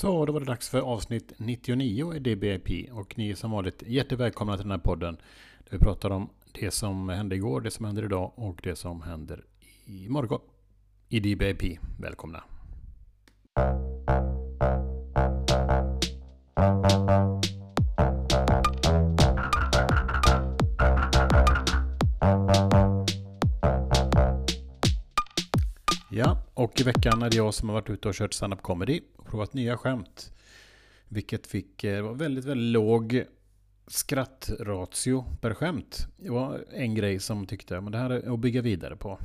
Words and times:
Så, 0.00 0.26
då 0.26 0.32
var 0.32 0.40
det 0.40 0.46
dags 0.46 0.68
för 0.68 0.80
avsnitt 0.80 1.32
99 1.36 2.14
i 2.14 2.18
DBIP 2.18 2.92
och 2.92 3.18
ni 3.18 3.30
är 3.30 3.34
som 3.34 3.50
vanligt 3.50 3.82
jättevälkomna 3.86 4.56
till 4.56 4.62
den 4.62 4.70
här 4.70 4.78
podden. 4.78 5.16
Där 5.58 5.70
vi 5.70 5.78
pratar 5.78 6.10
om 6.10 6.28
det 6.52 6.70
som 6.70 7.08
hände 7.08 7.36
igår, 7.36 7.60
det 7.60 7.70
som 7.70 7.84
händer 7.84 8.04
idag 8.04 8.32
och 8.34 8.60
det 8.62 8.76
som 8.76 9.02
händer 9.02 9.44
imorgon. 9.86 10.40
I 11.08 11.20
DBIP. 11.20 11.78
Välkomna! 11.98 12.42
Och 26.60 26.80
i 26.80 26.82
veckan 26.82 27.22
är 27.22 27.30
det 27.30 27.36
jag 27.36 27.54
som 27.54 27.68
har 27.68 27.74
varit 27.74 27.90
ute 27.90 28.08
och 28.08 28.14
kört 28.14 28.32
stand-up 28.32 28.62
comedy 28.62 29.00
och 29.16 29.26
provat 29.26 29.54
nya 29.54 29.76
skämt. 29.76 30.32
Vilket 31.08 31.46
fick 31.46 31.84
eh, 31.84 32.02
var 32.02 32.14
väldigt, 32.14 32.44
väldigt 32.44 32.72
låg 32.72 33.24
skrattratio 33.86 35.24
per 35.40 35.54
skämt. 35.54 36.06
Det 36.16 36.30
var 36.30 36.64
en 36.72 36.94
grej 36.94 37.18
som 37.18 37.46
tyckte 37.46 37.80
men 37.80 37.92
det 37.92 37.98
här 37.98 38.10
är 38.10 38.34
att 38.34 38.40
bygga 38.40 38.62
vidare 38.62 38.96
på. 38.96 39.18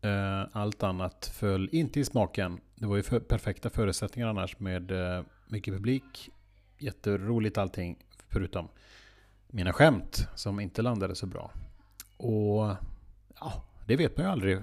Eh, 0.00 0.42
allt 0.52 0.82
annat 0.82 1.32
föll 1.34 1.68
inte 1.72 2.00
i 2.00 2.04
smaken. 2.04 2.60
Det 2.74 2.86
var 2.86 2.96
ju 2.96 3.02
för, 3.02 3.20
perfekta 3.20 3.70
förutsättningar 3.70 4.28
annars 4.28 4.58
med 4.58 4.90
eh, 4.90 5.22
mycket 5.46 5.74
publik. 5.74 6.30
Jätteroligt 6.78 7.58
allting 7.58 7.98
förutom 8.28 8.68
mina 9.46 9.72
skämt 9.72 10.28
som 10.34 10.60
inte 10.60 10.82
landade 10.82 11.14
så 11.14 11.26
bra. 11.26 11.50
Och 12.16 12.76
ja, 13.40 13.64
det 13.86 13.96
vet 13.96 14.16
man 14.16 14.26
ju 14.26 14.32
aldrig 14.32 14.58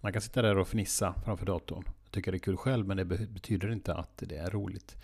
man 0.00 0.12
kan 0.12 0.22
sitta 0.22 0.42
där 0.42 0.58
och 0.58 0.68
fnissa 0.68 1.14
framför 1.24 1.46
datorn. 1.46 1.84
Jag 1.86 2.12
tycker 2.12 2.32
det 2.32 2.36
är 2.36 2.38
kul 2.38 2.56
själv, 2.56 2.86
men 2.86 2.96
det 2.96 3.04
betyder 3.04 3.72
inte 3.72 3.94
att 3.94 4.16
det 4.16 4.36
är 4.36 4.50
roligt 4.50 4.96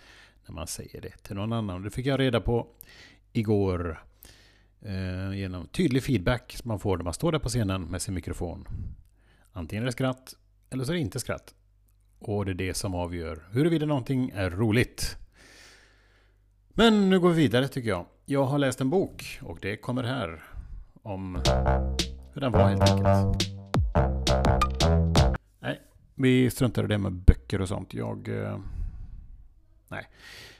när 0.45 0.55
man 0.55 0.67
säger 0.67 1.01
det 1.01 1.23
till 1.23 1.35
någon 1.35 1.53
annan. 1.53 1.83
Det 1.83 1.89
fick 1.89 2.05
jag 2.05 2.19
reda 2.19 2.41
på 2.41 2.67
igår 3.33 4.03
eh, 4.81 5.33
genom 5.33 5.67
tydlig 5.67 6.03
feedback 6.03 6.55
som 6.57 6.67
man 6.67 6.79
får 6.79 6.97
när 6.97 7.03
man 7.03 7.13
står 7.13 7.31
där 7.31 7.39
på 7.39 7.49
scenen 7.49 7.81
med 7.81 8.01
sin 8.01 8.13
mikrofon. 8.13 8.67
Antingen 9.51 9.83
är 9.83 9.85
det 9.85 9.91
skratt 9.91 10.35
eller 10.69 10.83
så 10.83 10.91
är 10.91 10.93
det 10.93 11.01
inte 11.01 11.19
skratt. 11.19 11.53
Och 12.19 12.45
det 12.45 12.51
är 12.51 12.55
det 12.55 12.73
som 12.73 12.95
avgör 12.95 13.43
huruvida 13.51 13.85
någonting 13.85 14.29
är 14.35 14.49
roligt. 14.49 15.17
Men 16.69 17.09
nu 17.09 17.19
går 17.19 17.29
vi 17.29 17.35
vidare 17.35 17.67
tycker 17.67 17.89
jag. 17.89 18.05
Jag 18.25 18.43
har 18.43 18.57
läst 18.57 18.81
en 18.81 18.89
bok 18.89 19.39
och 19.41 19.59
det 19.61 19.77
kommer 19.77 20.03
här 20.03 20.43
om 21.01 21.35
hur 22.33 22.41
den 22.41 22.51
var 22.51 22.69
helt 22.69 22.81
enkelt. 22.81 23.56
Vi 26.19 26.49
struntar 26.49 26.83
i 26.83 26.87
det 26.87 26.97
med 26.97 27.11
böcker 27.11 27.61
och 27.61 27.67
sånt. 27.67 27.93
Jag... 27.93 28.27
Eh, 28.27 28.59
nej. 29.87 30.07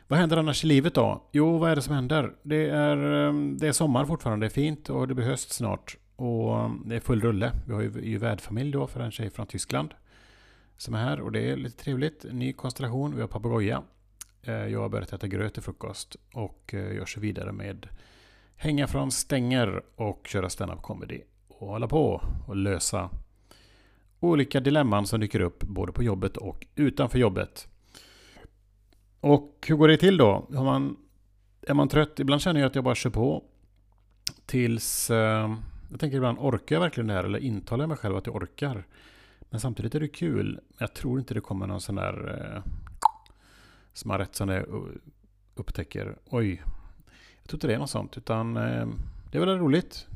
Vad 0.08 0.20
händer 0.20 0.38
annars 0.38 0.64
i 0.64 0.68
livet 0.68 0.94
då? 0.94 1.24
Jo, 1.32 1.58
vad 1.58 1.72
är 1.72 1.76
det 1.76 1.82
som 1.82 1.96
händer? 1.96 2.34
Det 2.44 2.70
är, 2.70 3.28
eh, 3.28 3.34
det 3.34 3.68
är 3.68 3.72
sommar 3.72 4.06
fortfarande, 4.06 4.46
det 4.46 4.48
är 4.48 4.54
fint 4.54 4.90
och 4.90 5.08
det 5.08 5.14
blir 5.14 5.26
höst 5.26 5.54
snart. 5.54 5.98
Och 6.16 6.60
eh, 6.60 6.72
det 6.86 6.96
är 6.96 7.00
full 7.00 7.22
rulle. 7.22 7.52
Vi 7.68 7.74
har 7.74 7.82
ju, 7.82 7.92
ju 8.04 8.18
värdfamilj 8.18 8.72
då 8.72 8.88
för 8.88 9.00
en 9.00 9.12
tjej 9.12 9.30
från 9.30 9.48
Tyskland. 9.48 9.94
Som 10.78 10.94
är 10.94 11.04
här 11.04 11.22
och 11.22 11.32
det 11.32 11.52
är 11.52 11.58
lite 11.58 11.84
trevligt. 11.84 12.26
Ny 12.32 12.54
konstellation, 12.54 13.16
vi 13.16 13.22
har 13.22 13.28
papegoja. 13.28 13.84
Eh, 14.42 14.54
jag 14.54 14.82
har 14.82 14.90
börjat 14.90 15.14
äta 15.14 15.28
gröt 15.28 15.54
till 15.54 15.64
frukost 15.64 16.16
och 16.34 16.74
jag 16.74 17.08
kör 17.08 17.22
vidare 17.22 17.52
med 17.52 17.88
hänga 18.56 18.88
från 18.88 19.12
stänger 19.12 19.82
och 19.96 20.28
köra 20.28 20.50
stand-up 20.50 20.82
comedy. 20.82 21.22
Och 21.48 21.68
hålla 21.68 21.88
på 21.88 22.22
och 22.48 22.56
lösa 22.56 23.10
olika 24.20 24.60
dilemman 24.60 25.08
som 25.08 25.20
dyker 25.20 25.40
upp 25.40 25.64
både 25.64 25.92
på 25.92 26.04
jobbet 26.04 26.38
och 26.38 26.68
utanför 26.76 27.20
jobbet. 27.20 27.68
Och 29.20 29.66
hur 29.68 29.76
går 29.76 29.88
det 29.88 29.98
till 29.98 30.18
då? 30.18 30.48
Har 30.54 30.64
man, 30.64 30.98
är 31.62 31.74
man 31.74 31.88
trött? 31.88 32.20
Ibland 32.20 32.42
känner 32.42 32.60
jag 32.60 32.68
att 32.68 32.76
jag 32.76 32.84
bara 32.84 32.96
kör 32.96 33.10
på. 33.10 33.44
Tills... 34.46 35.10
Eh, 35.10 35.56
jag 35.92 36.00
tänker 36.00 36.18
ibland, 36.18 36.38
orkar 36.40 36.76
jag 36.76 36.82
verkligen 36.82 37.08
det 37.08 37.14
här? 37.14 37.24
Eller 37.24 37.40
intalar 37.40 37.84
jag 37.84 37.90
mig 37.90 37.98
själv 37.98 38.16
att 38.16 38.26
jag 38.26 38.36
orkar? 38.36 38.86
Men 39.50 39.60
samtidigt 39.60 39.96
är 39.96 40.00
det 40.00 40.08
kul. 40.08 40.60
Jag 40.78 40.94
tror 40.94 41.20
inte 41.20 41.34
det 41.34 41.42
kommer 41.42 41.68
någon 41.68 41.82
sån 41.82 41.96
där... 41.96 42.42
Eh, 42.56 42.74
som 43.94 44.08
man 44.08 44.18
rätt 44.18 44.36
som 44.36 44.48
det 44.48 44.66
upptäcker. 45.56 46.18
Oj. 46.26 46.62
Jag 47.42 47.50
tror 47.50 47.58
inte 47.58 47.68
det 47.68 47.74
är 47.74 47.80
något 47.80 47.90
sånt. 47.90 48.18
Utan 48.18 48.58
eh, 48.58 48.88
det 49.32 49.38
är 49.38 49.46
väl 49.46 49.58
roligt. 49.58 50.08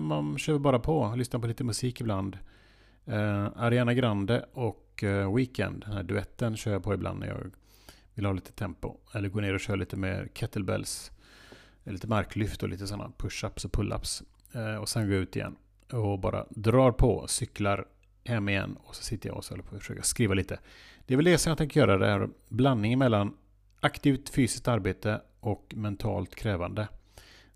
Man 0.00 0.38
kör 0.38 0.58
bara 0.58 0.78
på. 0.78 1.14
Lyssnar 1.16 1.40
på 1.40 1.46
lite 1.46 1.64
musik 1.64 2.00
ibland. 2.00 2.38
Eh, 3.06 3.48
Ariana 3.56 3.94
Grande 3.94 4.46
och 4.52 5.04
eh, 5.04 5.34
Weekend, 5.34 5.80
den 5.80 5.92
här 5.92 6.02
duetten 6.02 6.56
kör 6.56 6.72
jag 6.72 6.82
på 6.82 6.94
ibland 6.94 7.20
när 7.20 7.26
jag 7.26 7.50
vill 8.14 8.24
ha 8.24 8.32
lite 8.32 8.52
tempo. 8.52 8.96
Eller 9.14 9.28
gå 9.28 9.40
ner 9.40 9.54
och 9.54 9.60
köra 9.60 9.76
lite 9.76 9.96
mer 9.96 10.28
kettlebells. 10.34 11.12
Eh, 11.84 11.92
lite 11.92 12.06
marklyft 12.06 12.62
och 12.62 12.68
lite 12.68 12.86
sådana 12.86 13.12
push-ups 13.18 13.64
och 13.64 13.72
pull-ups. 13.72 14.22
Eh, 14.52 14.80
och 14.80 14.88
sen 14.88 15.06
går 15.06 15.14
jag 15.14 15.22
ut 15.22 15.36
igen 15.36 15.56
och 15.92 16.18
bara 16.18 16.46
drar 16.50 16.92
på, 16.92 17.26
cyklar 17.28 17.84
hem 18.24 18.48
igen 18.48 18.76
och 18.84 18.96
så 18.96 19.02
sitter 19.02 19.28
jag 19.28 19.36
och 19.36 19.44
så 19.44 19.52
håller 19.52 19.64
på 19.64 19.74
att 19.74 19.80
försöka 19.80 20.02
skriva 20.02 20.34
lite. 20.34 20.58
Det 21.06 21.14
är 21.14 21.16
väl 21.16 21.24
det 21.24 21.38
som 21.38 21.50
jag 21.50 21.58
tänker 21.58 21.80
göra, 21.80 21.98
det 21.98 22.06
här 22.06 22.28
blandningen 22.48 22.98
mellan 22.98 23.36
aktivt 23.80 24.28
fysiskt 24.28 24.68
arbete 24.68 25.20
och 25.40 25.72
mentalt 25.76 26.34
krävande. 26.34 26.88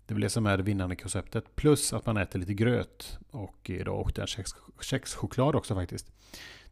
Det 0.07 0.11
är 0.11 0.15
väl 0.15 0.21
det 0.21 0.29
som 0.29 0.45
är 0.45 0.57
det 0.57 0.63
vinnande 0.63 0.95
konceptet. 0.95 1.55
Plus 1.55 1.93
att 1.93 2.05
man 2.05 2.17
äter 2.17 2.39
lite 2.39 2.53
gröt. 2.53 3.19
Och 3.31 3.69
idag 3.69 3.99
åkte 3.99 4.21
jag 4.21 4.29
kexchoklad 4.81 5.55
också 5.55 5.75
faktiskt. 5.75 6.11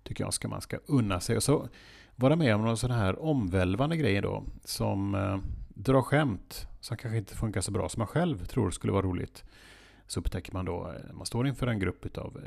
Tycker 0.03 0.23
jag 0.23 0.33
ska 0.33 0.47
man 0.47 0.61
ska 0.61 0.77
unna 0.85 1.19
sig. 1.19 1.37
Och 1.37 1.43
så 1.43 1.69
vara 2.15 2.35
med 2.35 2.55
om 2.55 2.61
någon 2.61 2.77
sån 2.77 2.91
här 2.91 3.23
omvälvande 3.23 3.97
grejer 3.97 4.21
då. 4.21 4.43
Som 4.63 5.15
eh, 5.15 5.37
drar 5.69 6.01
skämt. 6.01 6.67
Som 6.79 6.97
kanske 6.97 7.17
inte 7.17 7.35
funkar 7.35 7.61
så 7.61 7.71
bra 7.71 7.89
som 7.89 7.99
man 7.99 8.07
själv 8.07 8.45
tror 8.45 8.71
skulle 8.71 8.93
vara 8.93 9.05
roligt. 9.05 9.43
Så 10.07 10.19
upptäcker 10.19 10.53
man 10.53 10.65
då, 10.65 10.93
när 11.07 11.13
man 11.13 11.25
står 11.25 11.47
inför 11.47 11.67
en 11.67 11.79
grupp 11.79 12.17
av 12.17 12.41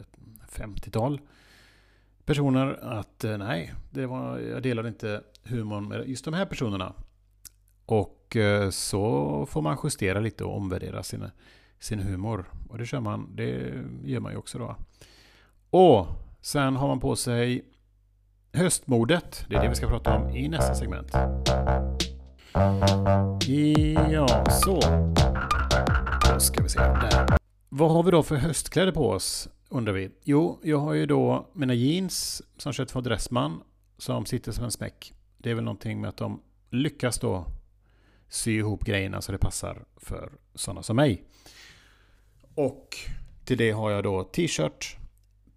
50-tal 0.51 1.21
personer 2.25 2.79
att 2.83 3.25
eh, 3.25 3.39
nej, 3.39 3.75
det 3.91 4.07
var, 4.07 4.39
jag 4.39 4.63
delar 4.63 4.89
inte 4.89 5.23
humorn 5.43 5.89
med 5.89 6.09
just 6.09 6.25
de 6.25 6.35
här 6.35 6.47
personerna. 6.47 6.93
Och 7.89 8.37
eh, 8.37 8.71
så 8.71 9.47
får 9.47 9.63
man 9.63 9.79
justera 9.85 10.21
lite 10.21 10.45
och 10.45 10.57
omvärdera 10.57 11.03
sin, 11.03 11.25
sin 11.79 11.99
humor. 11.99 12.45
Och 12.69 12.79
det, 12.79 12.87
kör 12.87 13.01
man, 13.01 13.37
det 13.37 13.73
gör 14.05 14.21
man 14.21 14.33
ju 14.33 14.39
också 14.39 14.59
då. 14.59 14.77
Och 15.71 16.07
sen 16.41 16.77
har 16.77 16.89
man 16.89 17.01
på 17.01 17.17
sig 17.17 17.65
höstmodet. 18.53 19.45
Det 19.49 19.57
är 19.57 19.63
det 19.63 19.69
vi 19.69 19.75
ska 19.75 19.89
prata 19.89 20.17
om 20.17 20.31
i 20.37 20.49
nästa 20.49 20.75
segment. 20.75 21.13
Ja, 24.11 24.45
så. 24.51 24.81
Då 26.33 26.41
ska 26.41 26.63
vi 26.63 26.69
se. 26.69 26.79
Där. 26.79 27.39
Vad 27.69 27.91
har 27.91 28.03
vi 28.03 28.11
då 28.11 28.23
för 28.23 28.37
höstkläder 28.37 28.93
på 28.93 29.11
oss? 29.11 29.49
Undrar 29.69 29.93
vi. 29.93 30.11
Jo, 30.25 30.61
jag 30.63 30.79
har 30.79 30.93
ju 30.93 31.07
då 31.07 31.51
mina 31.53 31.75
jeans 31.75 32.43
som 32.57 32.73
köpt 32.73 32.91
från 32.91 33.03
Dressman. 33.03 33.63
Som 33.99 34.27
sitter 34.27 34.53
som 34.53 34.65
en 34.65 34.71
smäck. 34.71 35.13
Det 35.39 35.51
är 35.51 35.55
väl 35.55 35.65
någonting 35.65 36.01
med 36.01 36.09
att 36.09 36.17
de 36.17 36.41
lyckas 36.71 37.19
då 37.19 37.47
sy 38.29 38.59
ihop 38.59 38.85
grejerna 38.85 39.23
så 39.23 39.33
det 39.33 39.39
passar 39.39 39.85
för 39.97 40.33
sådana 40.55 40.83
som 40.83 40.97
mig. 40.97 41.25
Och 42.55 42.97
till 43.45 43.59
det 43.59 43.71
har 43.71 43.91
jag 43.91 44.05
då 44.05 44.25
t-shirt, 44.25 44.97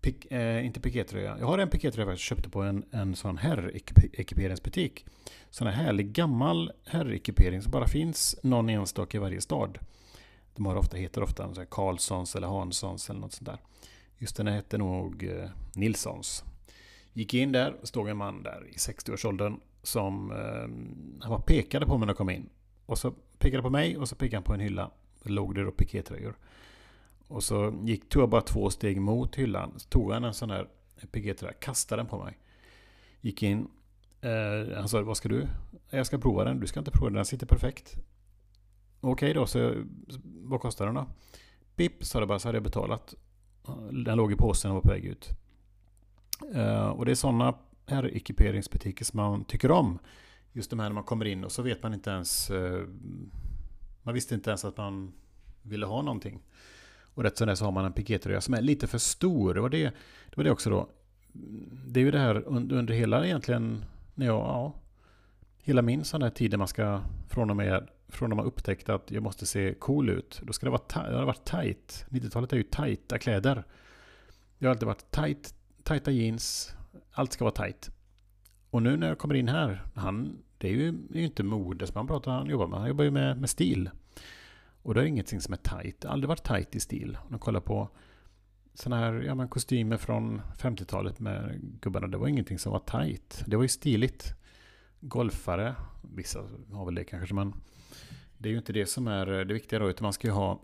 pik, 0.01 0.31
eh, 0.31 0.65
inte 0.65 0.79
pikétröja. 0.79 1.37
Jag 1.39 1.47
har 1.47 1.57
en 1.57 1.69
pikétröja 1.69 2.09
jag 2.09 2.19
köpte 2.19 2.49
på 2.49 2.61
en, 2.61 2.85
en 2.91 3.15
sån 3.15 3.37
herrekiperingsbutik. 3.37 5.05
Sån 5.49 5.67
här 5.67 5.73
härlig 5.73 6.11
gammal 6.11 6.71
herrekipering 6.85 7.61
som 7.61 7.71
bara 7.71 7.87
finns 7.87 8.35
någon 8.43 8.69
enstaka 8.69 9.17
i 9.17 9.21
varje 9.21 9.41
stad. 9.41 9.79
De 10.55 10.65
har 10.65 10.75
ofta, 10.75 10.97
heter 10.97 11.23
ofta 11.23 11.53
så 11.53 11.65
Karlssons 11.65 12.35
eller 12.35 12.47
Hanssons 12.47 13.09
eller 13.09 13.19
något 13.19 13.33
sånt 13.33 13.49
där. 13.49 13.57
Just 14.17 14.35
den 14.35 14.47
här 14.47 14.55
hette 14.55 14.77
nog 14.77 15.23
eh, 15.23 15.49
Nilssons. 15.75 16.43
Gick 17.13 17.33
in 17.33 17.51
där, 17.51 17.75
stod 17.83 18.09
en 18.09 18.17
man 18.17 18.43
där 18.43 18.67
i 18.69 18.75
60-årsåldern 18.75 19.59
som 19.83 20.31
eh, 20.31 21.21
han 21.21 21.29
bara 21.29 21.41
pekade 21.41 21.85
på 21.85 21.97
mig 21.97 22.05
när 22.05 22.07
jag 22.07 22.17
kom 22.17 22.29
in. 22.29 22.49
Och 22.91 22.97
så 22.97 23.11
pekade 23.37 23.57
han 23.57 23.63
på 23.63 23.69
mig 23.69 23.97
och 23.97 24.09
så 24.09 24.15
pekade 24.15 24.37
han 24.37 24.43
på 24.43 24.53
en 24.53 24.59
hylla. 24.59 24.91
Då 25.23 25.29
låg 25.33 25.55
det 25.55 25.63
då 25.63 25.71
pikétröjor. 25.71 26.37
Och 27.27 27.43
så 27.43 27.79
gick, 27.83 28.09
tog 28.09 28.21
jag 28.21 28.29
bara 28.29 28.41
två 28.41 28.69
steg 28.69 29.01
mot 29.01 29.35
hyllan. 29.35 29.73
Så 29.77 29.89
tog 29.89 30.11
han 30.11 30.23
en 30.23 30.33
sån 30.33 30.49
här 30.49 30.67
pikétröja, 31.11 31.53
kastade 31.53 32.01
den 32.01 32.07
på 32.07 32.23
mig. 32.23 32.37
Gick 33.21 33.43
in. 33.43 33.67
Eh, 34.21 34.77
han 34.77 34.89
sa, 34.89 35.01
vad 35.01 35.17
ska 35.17 35.29
du? 35.29 35.47
Jag 35.89 36.05
ska 36.05 36.17
prova 36.17 36.43
den. 36.43 36.59
Du 36.59 36.67
ska 36.67 36.79
inte 36.79 36.91
prova 36.91 37.05
den, 37.05 37.15
den 37.15 37.25
sitter 37.25 37.45
perfekt. 37.45 37.95
Okej 39.01 39.33
då, 39.33 39.45
så 39.45 39.73
vad 40.23 40.61
kostar 40.61 40.85
den 40.85 40.95
då? 40.95 41.05
Pip, 41.75 42.05
sa 42.05 42.19
det 42.19 42.25
bara, 42.25 42.39
så 42.39 42.47
hade 42.47 42.55
jag 42.55 42.63
betalat. 42.63 43.15
Den 43.91 44.17
låg 44.17 44.31
i 44.31 44.35
påsen 44.35 44.71
och 44.71 44.75
var 44.75 44.81
på 44.81 44.89
väg 44.89 45.05
ut. 45.05 45.29
Eh, 46.53 46.87
och 46.87 47.05
det 47.05 47.11
är 47.11 47.15
sådana 47.15 47.53
här 47.87 48.15
ekiperingsbutiker 48.15 49.05
som 49.05 49.17
man 49.17 49.43
tycker 49.43 49.71
om. 49.71 49.99
Just 50.53 50.69
de 50.69 50.79
här 50.79 50.89
när 50.89 50.93
man 50.93 51.03
kommer 51.03 51.25
in 51.25 51.43
och 51.43 51.51
så 51.51 51.61
vet 51.61 51.83
man 51.83 51.93
inte 51.93 52.09
ens 52.09 52.49
eh, 52.49 52.83
Man 54.03 54.13
visste 54.13 54.35
inte 54.35 54.49
ens 54.49 54.65
att 54.65 54.77
man 54.77 55.13
ville 55.61 55.85
ha 55.85 56.01
någonting. 56.01 56.41
Och 57.13 57.23
rätt 57.23 57.37
som 57.37 57.47
det 57.47 57.55
så 57.55 57.65
har 57.65 57.71
man 57.71 57.85
en 57.85 57.93
pikétröja 57.93 58.41
som 58.41 58.53
är 58.53 58.61
lite 58.61 58.87
för 58.87 58.97
stor. 58.97 59.53
Det 59.53 59.61
var 59.61 59.69
det, 59.69 59.83
det, 60.29 60.37
var 60.37 60.43
det 60.43 60.51
också 60.51 60.69
då. 60.69 60.89
Det 61.87 61.99
är 61.99 62.03
ju 62.03 62.11
det 62.11 62.19
här 62.19 62.43
under, 62.47 62.75
under 62.75 62.93
hela 62.93 63.25
egentligen 63.25 63.85
när 64.15 64.25
jag, 64.25 64.35
ja, 64.35 64.73
hela 65.57 65.81
min 65.81 66.03
sån 66.03 66.21
här 66.21 66.29
tid 66.29 66.57
man 66.57 66.67
ska 66.67 67.01
från 67.29 67.49
och 67.49 67.55
med 67.55 67.87
från 68.07 68.31
och 68.31 68.37
man 68.37 68.45
upptäckte 68.45 68.93
att 68.93 69.11
jag 69.11 69.23
måste 69.23 69.45
se 69.45 69.73
cool 69.73 70.09
ut. 70.09 70.41
Då 70.43 70.53
ska 70.53 70.65
det 70.65 70.69
vara, 70.69 71.09
det 71.09 71.17
har 71.17 71.25
varit 71.25 71.45
tight. 71.45 72.05
90-talet 72.09 72.53
är 72.53 72.57
ju 72.57 72.63
tajta 72.63 73.17
kläder. 73.17 73.63
Det 74.57 74.65
har 74.65 74.71
alltid 74.71 74.87
varit 74.87 75.11
tight, 75.11 75.55
tajta 75.83 76.11
jeans. 76.11 76.73
Allt 77.11 77.33
ska 77.33 77.43
vara 77.45 77.65
tight. 77.65 77.89
Och 78.71 78.83
nu 78.83 78.97
när 78.97 79.07
jag 79.07 79.17
kommer 79.17 79.35
in 79.35 79.47
här, 79.47 79.85
han, 79.95 80.37
det 80.57 80.67
är 80.67 80.71
ju, 80.71 80.91
det 80.91 81.17
är 81.17 81.19
ju 81.19 81.25
inte 81.25 81.43
mode 81.43 81.87
som 81.87 81.95
han 81.95 82.07
pratar 82.07 82.31
han 82.31 82.49
jobbar 82.49 82.67
med. 82.67 82.79
Han 82.79 82.87
jobbar 82.87 83.03
ju 83.03 83.11
med, 83.11 83.37
med 83.37 83.49
stil. 83.49 83.89
Och 84.81 84.93
det 84.93 85.01
är 85.01 85.05
ingenting 85.05 85.41
som 85.41 85.53
är 85.53 85.57
tight. 85.57 86.01
Det 86.01 86.07
har 86.07 86.13
aldrig 86.13 86.29
varit 86.29 86.47
tight 86.47 86.75
i 86.75 86.79
stil. 86.79 87.17
Om 87.23 87.27
man 87.29 87.39
kollar 87.39 87.59
på 87.59 87.89
sådana 88.73 89.01
här 89.01 89.13
ja, 89.13 89.35
men 89.35 89.49
kostymer 89.49 89.97
från 89.97 90.41
50-talet 90.57 91.19
med 91.19 91.59
gubbarna. 91.81 92.07
Det 92.07 92.17
var 92.17 92.27
ingenting 92.27 92.59
som 92.59 92.71
var 92.71 92.79
tight. 92.79 93.43
Det 93.45 93.55
var 93.55 93.63
ju 93.63 93.69
stiligt. 93.69 94.33
Golfare, 94.99 95.75
vissa 96.15 96.39
har 96.71 96.85
väl 96.85 96.95
det 96.95 97.03
kanske, 97.03 97.35
men 97.35 97.53
det 98.37 98.49
är 98.49 98.51
ju 98.51 98.57
inte 98.57 98.73
det 98.73 98.85
som 98.85 99.07
är 99.07 99.25
det 99.25 99.53
viktiga 99.53 99.79
då, 99.79 99.89
utan 99.89 100.03
man 100.03 100.13
ska 100.13 100.27
ju 100.27 100.33
ha 100.33 100.61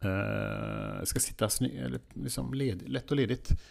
eh, 0.00 1.04
ska 1.04 1.20
sitta 1.20 1.46
sny- 1.46 1.84
eller 1.84 2.00
liksom 2.14 2.54
led, 2.54 2.88
lätt 2.88 3.10
och 3.10 3.16
ledigt. 3.16 3.62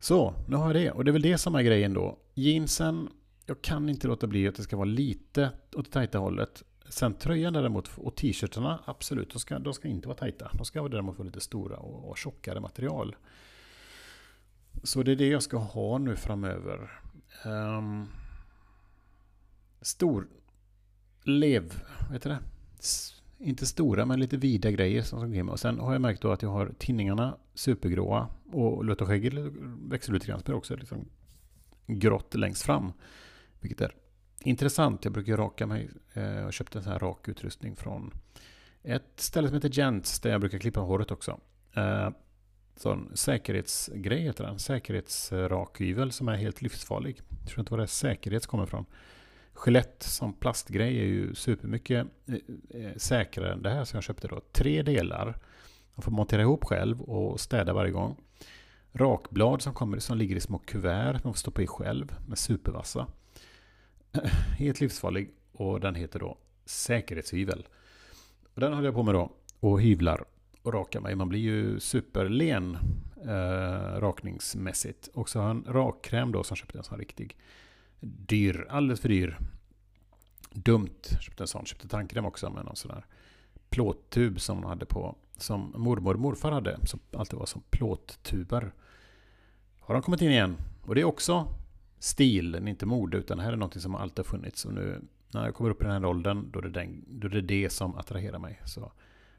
Så, 0.00 0.34
nu 0.48 0.56
har 0.56 0.74
jag 0.74 0.84
det. 0.84 0.90
Och 0.90 1.04
det 1.04 1.10
är 1.10 1.12
väl 1.12 1.22
det 1.22 1.38
som 1.38 1.54
är 1.54 1.62
grejen 1.62 1.94
då. 1.94 2.18
Jeansen, 2.34 3.08
jag 3.46 3.62
kan 3.62 3.88
inte 3.88 4.08
låta 4.08 4.26
bli 4.26 4.48
att 4.48 4.54
det 4.54 4.62
ska 4.62 4.76
vara 4.76 4.84
lite 4.84 5.50
åt 5.76 5.84
det 5.84 5.90
tajta 5.90 6.18
hållet. 6.18 6.62
Sen 6.88 7.14
tröjan 7.14 7.52
däremot 7.52 7.90
och 7.96 8.16
t-shirtarna, 8.16 8.80
absolut, 8.84 9.32
de 9.32 9.38
ska, 9.38 9.58
de 9.58 9.74
ska 9.74 9.88
inte 9.88 10.08
vara 10.08 10.18
tajta. 10.18 10.50
De 10.52 10.64
ska 10.64 10.88
däremot 10.88 11.18
vara 11.18 11.26
lite 11.26 11.40
stora 11.40 11.76
och, 11.76 12.10
och 12.10 12.18
tjockare 12.18 12.60
material. 12.60 13.16
Så 14.82 15.02
det 15.02 15.12
är 15.12 15.16
det 15.16 15.28
jag 15.28 15.42
ska 15.42 15.56
ha 15.56 15.98
nu 15.98 16.16
framöver. 16.16 17.00
Um, 17.44 18.08
stor 19.80 20.28
lev, 21.22 21.82
vet 22.10 22.22
du 22.22 22.28
det? 22.28 22.38
Inte 23.38 23.66
stora 23.66 24.06
men 24.06 24.20
lite 24.20 24.36
vida 24.36 24.70
grejer 24.70 25.02
som 25.02 25.32
ska 25.32 25.52
Och 25.52 25.60
sen 25.60 25.80
har 25.80 25.92
jag 25.92 26.02
märkt 26.02 26.22
då 26.22 26.32
att 26.32 26.42
jag 26.42 26.50
har 26.50 26.72
tinningarna 26.78 27.36
supergråa 27.54 28.28
och 28.52 28.84
lött 28.84 29.00
och 29.00 29.08
skägget 29.08 29.34
växer 29.88 30.12
lite 30.12 30.26
grann. 30.26 30.42
Men 30.46 30.54
också 30.56 30.76
liksom 30.76 31.08
grått 31.86 32.34
längst 32.34 32.62
fram. 32.62 32.92
Vilket 33.60 33.80
är 33.80 33.94
intressant. 34.40 35.04
Jag 35.04 35.12
brukar 35.12 35.36
raka 35.36 35.66
mig. 35.66 35.90
Eh, 36.14 36.22
jag 36.22 36.52
köpte 36.52 36.78
en 36.78 36.82
sån 36.82 36.92
här 36.92 36.98
rak 36.98 37.28
utrustning 37.28 37.76
från 37.76 38.14
ett 38.82 39.12
ställe 39.16 39.48
som 39.48 39.54
heter 39.54 39.78
Gents 39.78 40.20
där 40.20 40.30
jag 40.30 40.40
brukar 40.40 40.58
klippa 40.58 40.80
håret 40.80 41.10
också. 41.10 41.40
Eh, 41.74 42.10
sån 42.76 43.10
säkerhetsgrej 43.14 44.22
heter 44.22 44.44
den. 44.44 44.58
Säkerhetsrakhyvel 44.58 46.12
som 46.12 46.28
är 46.28 46.36
helt 46.36 46.62
livsfarlig. 46.62 47.20
Jag 47.40 47.48
tror 47.48 47.60
inte 47.60 47.72
var 47.72 47.78
det 47.78 47.86
säkerhet 47.86 48.46
kommer 48.46 48.64
ifrån. 48.64 48.84
Gillette 49.66 50.08
som 50.08 50.32
plastgrej 50.32 50.98
är 50.98 51.04
ju 51.04 51.34
supermycket 51.34 52.06
eh, 52.70 52.96
säkrare 52.96 53.52
än 53.52 53.62
det 53.62 53.70
här 53.70 53.84
som 53.84 53.96
jag 53.96 54.04
köpte 54.04 54.28
då. 54.28 54.40
Tre 54.52 54.82
delar. 54.82 55.38
Man 55.94 56.02
får 56.02 56.12
montera 56.12 56.42
ihop 56.42 56.64
själv 56.64 57.00
och 57.02 57.40
städa 57.40 57.72
varje 57.72 57.92
gång. 57.92 58.16
Rakblad 58.92 59.62
som, 59.62 59.74
kommer, 59.74 59.98
som 59.98 60.18
ligger 60.18 60.36
i 60.36 60.40
små 60.40 60.58
kuvert. 60.58 61.20
Man 61.24 61.32
får 61.32 61.38
stoppa 61.38 61.62
i 61.62 61.66
själv 61.66 62.14
med 62.28 62.38
supervassa. 62.38 63.06
Helt 64.58 64.80
livsfarlig 64.80 65.30
och 65.52 65.80
den 65.80 65.94
heter 65.94 66.18
då 66.18 66.38
säkerhetshyvel. 66.64 67.66
Och 68.54 68.60
den 68.60 68.72
håller 68.72 68.88
jag 68.88 68.94
på 68.94 69.02
med 69.02 69.14
då 69.14 69.32
och 69.60 69.82
hyvlar 69.82 70.24
och 70.62 70.72
rakar 70.72 71.00
mig. 71.00 71.14
Man 71.14 71.28
blir 71.28 71.40
ju 71.40 71.80
superlen 71.80 72.78
eh, 73.24 74.00
rakningsmässigt. 74.00 75.08
Och 75.14 75.28
så 75.28 75.38
har 75.40 75.46
jag 75.46 75.56
en 75.56 75.64
rakkräm 75.74 76.32
då 76.32 76.44
som 76.44 76.56
köpte 76.56 76.78
en 76.78 76.84
sån 76.84 76.98
riktig 76.98 77.36
dyr, 78.00 78.66
alldeles 78.70 79.00
för 79.00 79.08
dyr. 79.08 79.38
Dumt. 80.50 81.02
Köpte 81.20 81.42
en 81.42 81.48
sån. 81.48 81.66
Köpte 81.66 81.88
tandkräm 81.88 82.24
också 82.26 82.50
med 82.50 82.64
någon 82.64 82.76
sån 82.76 82.90
där 82.90 83.06
plåttub 83.70 84.40
som 84.40 84.56
hon 84.56 84.66
hade 84.66 84.86
på. 84.86 85.16
Som 85.36 85.74
mormor 85.76 86.14
och 86.14 86.20
morfar 86.20 86.52
hade. 86.52 86.78
Som 86.86 87.00
alltid 87.12 87.38
var 87.38 87.46
som 87.46 87.62
plåttuber. 87.70 88.72
Har 89.90 89.94
de 89.94 90.02
kommit 90.02 90.22
in 90.22 90.30
igen. 90.30 90.56
Och 90.82 90.94
det 90.94 91.00
är 91.00 91.04
också 91.04 91.54
stil, 91.98 92.68
inte 92.68 92.86
mode. 92.86 93.18
Utan 93.18 93.38
det 93.38 93.44
här 93.44 93.52
är 93.52 93.56
något 93.56 93.82
som 93.82 93.94
alltid 93.94 94.18
har 94.18 94.24
funnits. 94.24 94.64
Och 94.64 94.74
nu 94.74 95.00
när 95.30 95.44
jag 95.44 95.54
kommer 95.54 95.70
upp 95.70 95.82
i 95.82 95.84
den 95.84 95.92
här 95.92 96.04
åldern. 96.04 96.50
Då 96.50 96.58
är 96.58 96.62
det, 96.62 96.70
den, 96.70 97.04
då 97.08 97.26
är 97.26 97.30
det, 97.30 97.40
det 97.40 97.70
som 97.70 97.96
attraherar 97.96 98.38
mig. 98.38 98.60
Så 98.64 98.92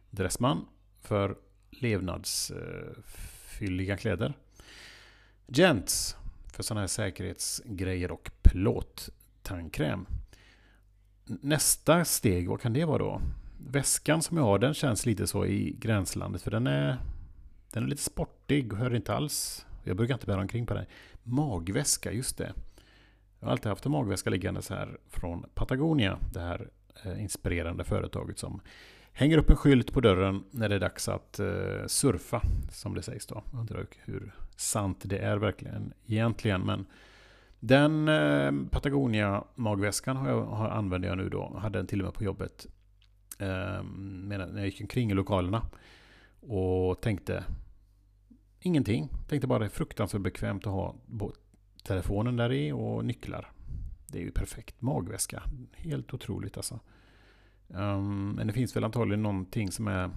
Dressman 0.09 0.65
för 1.01 1.35
levnadsfylliga 1.69 3.97
kläder. 3.97 4.33
Gents 5.47 6.17
för 6.53 6.63
sådana 6.63 6.81
här 6.81 6.87
säkerhetsgrejer 6.87 8.11
och 8.11 8.31
plåttandkräm. 8.41 10.05
Nästa 11.25 12.05
steg, 12.05 12.49
vad 12.49 12.61
kan 12.61 12.73
det 12.73 12.85
vara 12.85 12.97
då? 12.97 13.21
Väskan 13.67 14.21
som 14.21 14.37
jag 14.37 14.43
har, 14.43 14.59
den 14.59 14.73
känns 14.73 15.05
lite 15.05 15.27
så 15.27 15.45
i 15.45 15.75
gränslandet 15.79 16.41
för 16.41 16.51
den 16.51 16.67
är, 16.67 16.97
den 17.71 17.83
är 17.83 17.87
lite 17.87 18.03
sportig 18.03 18.73
och 18.73 18.79
hör 18.79 18.95
inte 18.95 19.13
alls. 19.13 19.65
Jag 19.83 19.97
brukar 19.97 20.13
inte 20.13 20.25
bära 20.25 20.41
omkring 20.41 20.65
på 20.65 20.73
den. 20.73 20.85
Magväska, 21.23 22.11
just 22.11 22.37
det. 22.37 22.53
Jag 23.39 23.47
har 23.47 23.51
alltid 23.51 23.69
haft 23.69 23.85
en 23.85 23.91
magväska 23.91 24.29
liggande 24.29 24.61
så 24.61 24.73
här 24.73 24.97
från 25.09 25.45
Patagonia, 25.53 26.19
det 26.33 26.39
här 26.39 26.69
eh, 27.05 27.21
inspirerande 27.21 27.83
företaget 27.83 28.39
som 28.39 28.61
hänger 29.13 29.37
upp 29.37 29.49
en 29.49 29.55
skylt 29.55 29.93
på 29.93 30.01
dörren 30.01 30.43
när 30.51 30.69
det 30.69 30.75
är 30.75 30.79
dags 30.79 31.07
att 31.07 31.39
eh, 31.39 31.85
surfa, 31.87 32.41
som 32.71 32.95
det 32.95 33.01
sägs 33.01 33.25
då. 33.25 33.43
Jag 33.51 33.59
undrar 33.59 33.85
hur 34.05 34.33
sant 34.55 34.99
det 35.03 35.17
är 35.17 35.37
verkligen 35.37 35.93
egentligen, 36.05 36.61
men 36.61 36.85
den 37.59 38.07
eh, 38.07 38.51
Patagonia 38.71 39.43
magväskan 39.55 40.17
har 40.17 40.29
jag, 40.29 40.45
har, 40.45 40.69
använder 40.69 41.09
jag 41.09 41.17
nu 41.17 41.29
då. 41.29 41.57
Hade 41.61 41.79
den 41.79 41.87
till 41.87 42.01
och 42.01 42.05
med 42.05 42.13
på 42.13 42.23
jobbet 42.23 42.67
Eh, 43.41 43.83
när 43.83 44.57
jag 44.57 44.65
gick 44.65 44.81
omkring 44.81 45.11
i 45.11 45.13
lokalerna 45.13 45.61
och 46.39 47.01
tänkte 47.01 47.43
ingenting. 48.61 49.09
Tänkte 49.27 49.47
bara 49.47 49.59
det 49.59 49.65
är 49.65 49.69
fruktansvärt 49.69 50.21
bekvämt 50.21 50.67
att 50.67 50.73
ha 50.73 50.95
telefonen 51.83 52.35
där 52.35 52.51
i 52.51 52.71
och 52.71 53.05
nycklar. 53.05 53.51
Det 54.07 54.17
är 54.17 54.21
ju 54.21 54.31
perfekt 54.31 54.81
magväska. 54.81 55.43
Helt 55.73 56.13
otroligt 56.13 56.57
alltså. 56.57 56.79
Um, 57.67 58.29
men 58.29 58.47
det 58.47 58.53
finns 58.53 58.75
väl 58.75 58.83
antagligen 58.83 59.23
någonting 59.23 59.71
som 59.71 59.87
är 59.87 60.09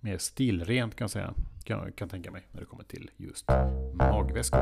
mer 0.00 0.18
stilrent 0.18 0.94
kan 0.94 1.04
jag 1.04 1.10
säga. 1.10 1.34
Kan, 1.64 1.92
kan 1.92 2.08
tänka 2.08 2.30
mig 2.30 2.42
när 2.52 2.60
det 2.60 2.66
kommer 2.66 2.84
till 2.84 3.10
just 3.16 3.48
magväskor. 3.92 4.60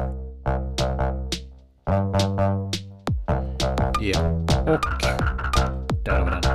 Ja, 4.00 4.02
yeah. 4.02 4.40
och 4.42 4.80
där 6.04 6.18
har 6.18 6.24
vi 6.24 6.30
den. 6.30 6.49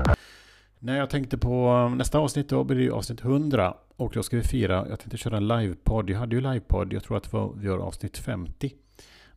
När 0.85 0.97
jag 0.97 1.09
tänkte 1.09 1.37
på 1.37 1.71
um, 1.71 1.97
nästa 1.97 2.19
avsnitt 2.19 2.49
då 2.49 2.63
blir 2.63 2.77
det 2.77 2.83
ju 2.83 2.91
avsnitt 2.91 3.21
100 3.21 3.77
och 3.95 4.11
då 4.13 4.23
ska 4.23 4.37
vi 4.37 4.43
fira, 4.43 4.87
jag 4.89 4.99
tänkte 4.99 5.17
köra 5.17 5.37
en 5.37 5.47
livepodd. 5.47 6.09
Jag 6.09 6.19
hade 6.19 6.35
ju 6.35 6.41
livepodd, 6.41 6.93
jag 6.93 7.03
tror 7.03 7.17
att 7.17 7.23
det 7.23 7.33
var, 7.33 7.53
vi 7.57 7.65
gör 7.65 7.77
avsnitt 7.77 8.17
50. 8.17 8.73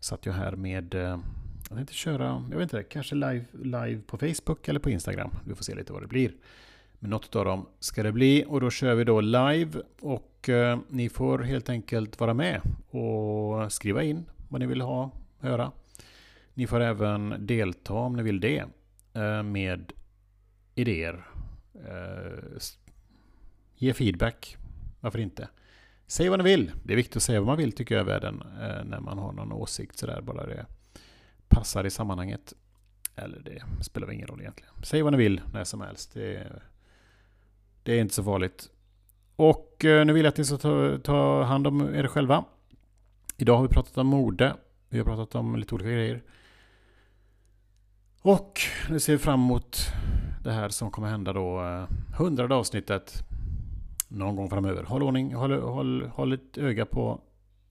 Satt 0.00 0.26
jag 0.26 0.32
här 0.32 0.52
med 0.52 0.94
eh, 0.94 1.18
jag 1.68 1.76
tänkte 1.76 1.94
köra, 1.94 2.44
jag 2.50 2.58
vet 2.58 2.72
inte, 2.72 2.82
kanske 2.82 3.14
live, 3.14 3.44
live 3.62 4.00
på 4.06 4.18
Facebook 4.18 4.68
eller 4.68 4.80
på 4.80 4.90
Instagram. 4.90 5.30
Vi 5.44 5.54
får 5.54 5.64
se 5.64 5.74
lite 5.74 5.92
vad 5.92 6.02
det 6.02 6.06
blir. 6.06 6.32
Men 6.98 7.10
något 7.10 7.36
av 7.36 7.44
dem 7.44 7.66
ska 7.78 8.02
det 8.02 8.12
bli 8.12 8.44
och 8.48 8.60
då 8.60 8.70
kör 8.70 8.94
vi 8.94 9.04
då 9.04 9.20
live 9.20 9.80
och 10.00 10.48
eh, 10.48 10.78
ni 10.88 11.08
får 11.08 11.38
helt 11.38 11.68
enkelt 11.68 12.20
vara 12.20 12.34
med 12.34 12.60
och 12.90 13.72
skriva 13.72 14.02
in 14.02 14.30
vad 14.48 14.60
ni 14.60 14.66
vill 14.66 14.80
ha, 14.80 15.10
höra. 15.38 15.72
Ni 16.54 16.66
får 16.66 16.80
även 16.80 17.46
delta 17.46 17.94
om 17.94 18.16
ni 18.16 18.22
vill 18.22 18.40
det 18.40 18.64
eh, 19.14 19.42
med 19.42 19.92
idéer. 20.74 21.37
Eh, 21.86 22.58
ge 23.74 23.94
feedback, 23.94 24.56
varför 25.00 25.18
inte? 25.18 25.48
Säg 26.06 26.28
vad 26.28 26.38
ni 26.38 26.44
vill. 26.44 26.72
Det 26.84 26.92
är 26.92 26.96
viktigt 26.96 27.16
att 27.16 27.22
säga 27.22 27.40
vad 27.40 27.46
man 27.46 27.56
vill 27.56 27.72
tycker 27.72 27.94
jag 27.94 28.02
i 28.02 28.06
världen 28.06 28.42
eh, 28.42 28.84
när 28.84 29.00
man 29.00 29.18
har 29.18 29.32
någon 29.32 29.52
åsikt 29.52 29.98
sådär 29.98 30.20
bara 30.20 30.46
det 30.46 30.66
passar 31.48 31.86
i 31.86 31.90
sammanhanget. 31.90 32.54
Eller 33.16 33.40
det 33.40 33.84
spelar 33.84 34.06
väl 34.06 34.16
ingen 34.16 34.28
roll 34.28 34.40
egentligen. 34.40 34.72
Säg 34.82 35.02
vad 35.02 35.12
ni 35.12 35.18
vill 35.18 35.40
när 35.52 35.64
som 35.64 35.80
helst. 35.80 36.14
Det, 36.14 36.52
det 37.82 37.92
är 37.92 38.00
inte 38.00 38.14
så 38.14 38.24
farligt. 38.24 38.70
Och 39.36 39.84
eh, 39.84 40.06
nu 40.06 40.12
vill 40.12 40.24
jag 40.24 40.32
att 40.32 40.38
ni 40.38 40.44
ska 40.44 40.56
ta, 40.56 40.98
ta 40.98 41.42
hand 41.42 41.66
om 41.66 41.94
er 41.94 42.06
själva. 42.06 42.44
Idag 43.36 43.56
har 43.56 43.62
vi 43.62 43.68
pratat 43.68 43.98
om 43.98 44.06
mode. 44.06 44.56
Vi 44.88 44.98
har 44.98 45.04
pratat 45.04 45.34
om 45.34 45.56
lite 45.56 45.74
olika 45.74 45.90
grejer. 45.90 46.22
Och 48.22 48.60
nu 48.88 49.00
ser 49.00 49.12
vi 49.12 49.18
fram 49.18 49.40
emot 49.40 49.78
det 50.42 50.52
här 50.52 50.68
som 50.68 50.90
kommer 50.90 51.08
hända 51.08 51.32
då. 51.32 51.64
Eh, 51.64 51.84
hundrade 52.16 52.54
avsnittet. 52.54 53.22
Någon 54.08 54.36
gång 54.36 54.50
framöver. 54.50 54.82
Håll 54.82 55.02
ordning, 55.02 55.34
håll, 55.34 55.62
håll, 55.62 56.02
håll 56.06 56.32
ett 56.32 56.58
öga 56.58 56.86
på 56.86 57.20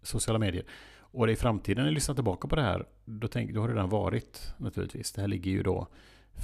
sociala 0.02 0.40
medier. 0.40 0.66
Och 1.00 1.30
i 1.30 1.36
framtiden 1.36 1.84
när 1.84 1.90
ni 1.90 1.96
lyssnar 1.96 2.16
tillbaka 2.16 2.48
på 2.48 2.56
det 2.56 2.62
här, 2.62 2.86
då, 3.06 3.28
tänk, 3.28 3.54
då 3.54 3.62
har 3.62 3.68
det 3.68 3.74
redan 3.74 3.90
varit 3.90 4.54
naturligtvis. 4.58 5.12
Det 5.12 5.22
här 5.22 5.28
ligger 5.28 5.52
ju 5.52 5.64
då 5.64 5.88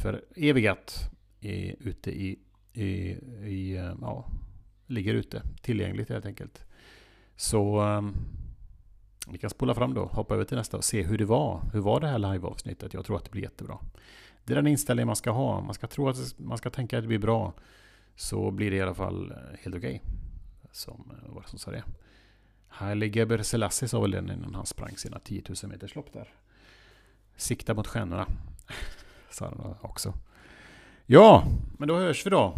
för 0.01 0.23
evigat 0.35 1.11
i, 1.39 1.75
ute 1.79 2.11
i, 2.11 2.39
i, 2.73 2.85
i, 3.47 3.75
eh, 3.77 3.93
ja, 4.01 4.25
ligger 4.87 5.13
ute, 5.13 5.41
tillgängligt 5.61 6.09
helt 6.09 6.25
enkelt. 6.25 6.65
Så 7.35 7.81
um, 7.81 8.15
vi 9.27 9.37
kan 9.37 9.49
spola 9.49 9.73
fram 9.73 9.93
då, 9.93 10.05
hoppa 10.05 10.33
över 10.33 10.45
till 10.45 10.57
nästa 10.57 10.77
och 10.77 10.83
se 10.83 11.03
hur 11.03 11.17
det 11.17 11.25
var. 11.25 11.61
Hur 11.73 11.79
var 11.79 11.99
det 11.99 12.07
här 12.07 12.19
live-avsnittet? 12.19 12.93
Jag 12.93 13.05
tror 13.05 13.17
att 13.17 13.23
det 13.23 13.31
blir 13.31 13.43
jättebra. 13.43 13.77
Det 14.43 14.53
är 14.53 14.55
den 14.55 14.67
inställningen 14.67 15.07
man 15.07 15.15
ska 15.15 15.31
ha. 15.31 15.61
Man 15.61 15.73
ska 15.73 15.87
tro 15.87 16.09
att 16.09 16.39
man 16.39 16.57
ska 16.57 16.69
tänka 16.69 16.97
att 16.97 17.03
det 17.03 17.07
blir 17.07 17.19
bra. 17.19 17.53
Så 18.15 18.51
blir 18.51 18.71
det 18.71 18.77
i 18.77 18.81
alla 18.81 18.95
fall 18.95 19.31
eh, 19.31 19.37
helt 19.63 19.75
okej. 19.75 20.01
Okay. 20.03 20.13
Som 20.71 21.11
eh, 21.11 21.33
var 21.33 21.41
det 21.41 21.47
som 21.47 21.59
sa 21.59 21.71
det? 21.71 21.83
Haile 22.67 23.05
Geber 23.05 23.43
Selassie 23.43 23.87
sa 23.87 24.01
väl 24.01 24.11
det 24.11 24.17
innan 24.17 24.55
han 24.55 24.65
sprang 24.65 24.97
sina 24.97 25.19
10 25.19 25.43
000 25.63 25.71
meters 25.71 25.95
lopp 25.95 26.13
där. 26.13 26.33
Sikta 27.37 27.73
mot 27.73 27.87
stjärnorna. 27.87 28.27
Sa 29.29 29.45
han 29.45 29.75
också. 29.81 30.13
Ja, 31.05 31.43
men 31.77 31.87
då 31.87 31.95
hörs 31.95 32.25
vi 32.25 32.29
då. 32.29 32.55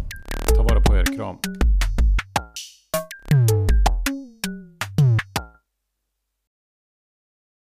Ta 0.56 0.64
vara 0.64 0.82
på 0.82 0.96
er. 0.96 1.18
Kram. 1.18 1.38